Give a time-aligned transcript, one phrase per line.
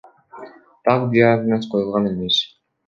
[0.89, 2.45] Так диагноз коюлган эмес.